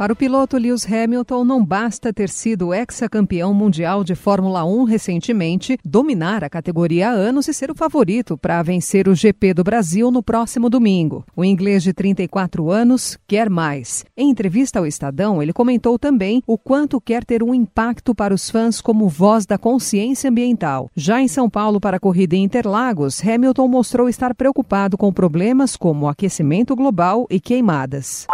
Para 0.00 0.14
o 0.14 0.16
piloto 0.16 0.56
Lewis 0.56 0.90
Hamilton, 0.90 1.44
não 1.44 1.62
basta 1.62 2.10
ter 2.10 2.30
sido 2.30 2.72
ex-campeão 2.72 3.52
mundial 3.52 4.02
de 4.02 4.14
Fórmula 4.14 4.64
1 4.64 4.84
recentemente, 4.84 5.76
dominar 5.84 6.42
a 6.42 6.48
categoria 6.48 7.10
há 7.10 7.12
anos 7.12 7.48
e 7.48 7.52
ser 7.52 7.70
o 7.70 7.74
favorito 7.74 8.38
para 8.38 8.62
vencer 8.62 9.06
o 9.06 9.14
GP 9.14 9.52
do 9.52 9.62
Brasil 9.62 10.10
no 10.10 10.22
próximo 10.22 10.70
domingo. 10.70 11.22
O 11.36 11.44
inglês 11.44 11.82
de 11.82 11.92
34 11.92 12.70
anos 12.70 13.18
quer 13.28 13.50
mais. 13.50 14.02
Em 14.16 14.30
entrevista 14.30 14.78
ao 14.78 14.86
Estadão, 14.86 15.42
ele 15.42 15.52
comentou 15.52 15.98
também 15.98 16.42
o 16.46 16.56
quanto 16.56 16.98
quer 16.98 17.22
ter 17.22 17.42
um 17.42 17.52
impacto 17.52 18.14
para 18.14 18.32
os 18.32 18.48
fãs 18.48 18.80
como 18.80 19.06
voz 19.06 19.44
da 19.44 19.58
consciência 19.58 20.30
ambiental. 20.30 20.90
Já 20.96 21.20
em 21.20 21.28
São 21.28 21.50
Paulo, 21.50 21.78
para 21.78 21.98
a 21.98 22.00
corrida 22.00 22.34
em 22.34 22.44
Interlagos, 22.44 23.22
Hamilton 23.22 23.68
mostrou 23.68 24.08
estar 24.08 24.34
preocupado 24.34 24.96
com 24.96 25.12
problemas 25.12 25.76
como 25.76 26.08
aquecimento 26.08 26.74
global 26.74 27.26
e 27.28 27.38
queimadas. 27.38 28.26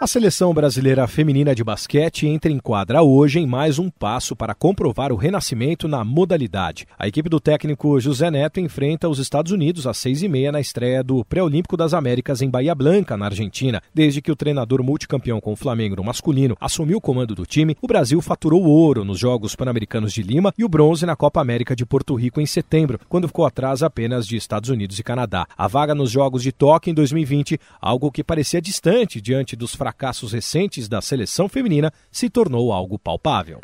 A 0.00 0.06
seleção 0.06 0.54
brasileira 0.54 1.08
feminina 1.08 1.52
de 1.52 1.64
basquete 1.64 2.24
entra 2.24 2.52
em 2.52 2.60
quadra 2.60 3.02
hoje 3.02 3.40
em 3.40 3.46
mais 3.48 3.80
um 3.80 3.90
passo 3.90 4.36
para 4.36 4.54
comprovar 4.54 5.10
o 5.12 5.16
renascimento 5.16 5.88
na 5.88 6.04
modalidade. 6.04 6.86
A 6.96 7.08
equipe 7.08 7.28
do 7.28 7.40
técnico 7.40 7.98
José 7.98 8.30
Neto 8.30 8.60
enfrenta 8.60 9.08
os 9.08 9.18
Estados 9.18 9.50
Unidos 9.50 9.88
às 9.88 9.98
seis 9.98 10.22
e 10.22 10.28
meia 10.28 10.52
na 10.52 10.60
estreia 10.60 11.02
do 11.02 11.24
Pré-Olímpico 11.24 11.76
das 11.76 11.94
Américas 11.94 12.40
em 12.40 12.48
Bahia 12.48 12.76
Blanca, 12.76 13.16
na 13.16 13.24
Argentina. 13.24 13.82
Desde 13.92 14.22
que 14.22 14.30
o 14.30 14.36
treinador 14.36 14.84
multicampeão 14.84 15.40
com 15.40 15.52
o 15.52 15.56
Flamengo 15.56 15.96
no 15.96 16.04
masculino 16.04 16.56
assumiu 16.60 16.98
o 16.98 17.00
comando 17.00 17.34
do 17.34 17.44
time, 17.44 17.76
o 17.82 17.88
Brasil 17.88 18.22
faturou 18.22 18.62
ouro 18.62 19.04
nos 19.04 19.18
Jogos 19.18 19.56
Pan-Americanos 19.56 20.12
de 20.12 20.22
Lima 20.22 20.54
e 20.56 20.64
o 20.64 20.68
bronze 20.68 21.06
na 21.06 21.16
Copa 21.16 21.40
América 21.40 21.74
de 21.74 21.84
Porto 21.84 22.14
Rico 22.14 22.40
em 22.40 22.46
setembro, 22.46 23.00
quando 23.08 23.26
ficou 23.26 23.44
atrás 23.44 23.82
apenas 23.82 24.28
de 24.28 24.36
Estados 24.36 24.70
Unidos 24.70 24.96
e 25.00 25.02
Canadá. 25.02 25.44
A 25.58 25.66
vaga 25.66 25.92
nos 25.92 26.08
Jogos 26.08 26.44
de 26.44 26.52
Tóquio 26.52 26.92
em 26.92 26.94
2020, 26.94 27.58
algo 27.80 28.12
que 28.12 28.22
parecia 28.22 28.62
distante 28.62 29.20
diante 29.20 29.56
dos 29.56 29.74
fracassos 29.74 29.87
recentes 30.32 30.88
da 30.88 31.00
seleção 31.00 31.48
feminina, 31.48 31.92
se 32.10 32.28
tornou 32.30 32.72
algo 32.72 32.98
palpável. 32.98 33.60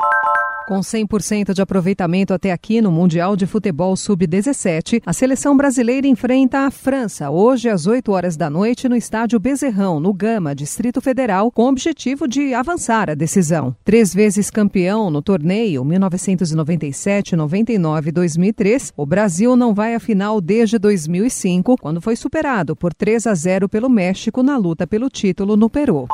Com 0.67 0.79
100% 0.79 1.53
de 1.53 1.61
aproveitamento 1.61 2.33
até 2.33 2.51
aqui 2.51 2.81
no 2.81 2.91
Mundial 2.91 3.35
de 3.35 3.45
Futebol 3.45 3.95
Sub-17, 3.95 4.99
a 5.05 5.13
seleção 5.13 5.55
brasileira 5.55 6.07
enfrenta 6.07 6.61
a 6.61 6.71
França 6.71 7.29
hoje 7.29 7.69
às 7.69 7.85
8 7.85 8.11
horas 8.11 8.35
da 8.35 8.49
noite 8.49 8.89
no 8.89 8.95
estádio 8.95 9.39
Bezerrão, 9.39 9.99
no 9.99 10.11
Gama, 10.11 10.55
Distrito 10.55 10.99
Federal, 11.01 11.51
com 11.51 11.65
o 11.65 11.67
objetivo 11.67 12.27
de 12.27 12.55
avançar 12.55 13.11
a 13.11 13.13
decisão. 13.13 13.75
Três 13.83 14.11
vezes 14.11 14.49
campeão 14.49 15.11
no 15.11 15.21
torneio 15.21 15.85
1997, 15.85 17.35
99 17.35 18.09
e 18.09 18.11
2003, 18.11 18.91
o 18.97 19.05
Brasil 19.05 19.55
não 19.55 19.71
vai 19.71 19.93
à 19.93 19.99
final 19.99 20.41
desde 20.41 20.79
2005, 20.79 21.75
quando 21.79 22.01
foi 22.01 22.15
superado 22.15 22.75
por 22.75 22.91
3 22.91 23.27
a 23.27 23.35
0 23.35 23.69
pelo 23.69 23.87
México 23.87 24.41
na 24.41 24.57
luta 24.57 24.87
pelo 24.87 25.09
título 25.09 25.55
no 25.55 25.69
Peru. 25.69 26.07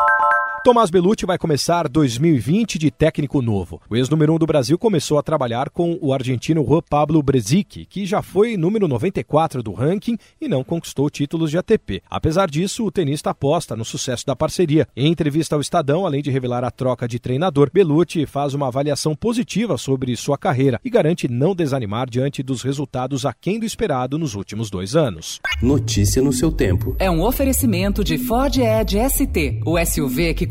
Tomás 0.64 0.92
Belucci 0.92 1.26
vai 1.26 1.40
começar 1.40 1.88
2020 1.88 2.78
de 2.78 2.92
técnico 2.92 3.42
novo. 3.42 3.81
O 3.90 3.95
ex-número 3.95 4.34
1 4.34 4.36
um 4.36 4.38
do 4.38 4.45
Brasil 4.45 4.78
começou 4.78 5.18
a 5.18 5.23
trabalhar 5.23 5.72
com 5.72 5.98
o 6.00 6.14
argentino 6.14 6.64
Juan 6.64 6.81
Pablo 6.88 7.23
Brezic, 7.23 7.88
que 7.88 8.06
já 8.06 8.22
foi 8.22 8.56
número 8.56 8.88
94 8.88 9.64
do 9.64 9.73
ranking 9.73 10.20
e 10.40 10.48
não 10.48 10.64
conquistou 10.64 11.09
títulos 11.09 11.50
de 11.50 11.58
ATP. 11.58 12.03
Apesar 12.08 12.48
disso, 12.48 12.86
o 12.86 12.92
tenista 12.92 13.31
aposta 13.31 13.76
no 13.76 13.84
sucesso 13.84 14.23
da 14.23 14.36
parceria. 14.36 14.88
Em 14.95 15.12
entrevista 15.12 15.56
ao 15.56 15.62
Estadão, 15.62 16.06
além 16.06 16.22
de 16.22 16.30
revelar 16.30 16.64
a 16.64 16.70
troca 16.70 17.08
de 17.08 17.18
treinador, 17.18 17.72
Belucci 17.73 18.28
faz 18.28 18.53
uma 18.53 18.68
avaliação 18.68 19.16
positiva 19.16 19.80
sobre 19.80 20.16
sua 20.16 20.38
carreira 20.38 20.80
e 20.86 20.92
garante 20.92 21.28
não 21.28 21.56
desanimar 21.56 22.08
diante 22.08 22.44
dos 22.44 22.62
resultados 22.62 23.25
aquém 23.25 23.59
do 23.59 23.66
esperado 23.66 24.20
nos 24.20 24.36
últimos 24.36 24.70
dois 24.70 24.96
anos. 24.96 25.40
Notícia 25.59 26.22
no 26.22 26.31
seu 26.31 26.52
tempo. 26.52 26.96
É 27.00 27.09
um 27.09 27.23
oferecimento 27.23 28.03
de 28.03 28.20
Ford 28.20 28.56
Edge 28.56 29.00
ST, 29.09 29.62
o 29.66 29.84
SUV 29.84 30.36
que 30.36 30.50